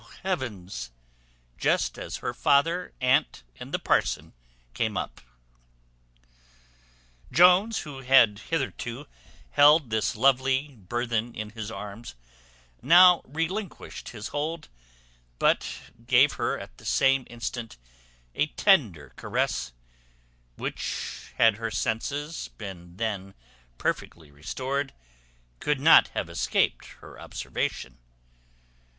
[0.23, 0.89] heavens!"
[1.59, 4.33] just as her father, aunt, and the parson
[4.73, 5.21] came up.
[7.31, 9.05] Jones, who had hitherto
[9.51, 12.15] held this lovely burthen in his arms,
[12.81, 14.69] now relinquished his hold;
[15.37, 15.67] but
[16.07, 17.77] gave her at the same instant
[18.33, 19.71] a tender caress,
[20.55, 23.35] which, had her senses been then
[23.77, 24.95] perfectly restored,
[25.59, 27.99] could not have escaped her observation.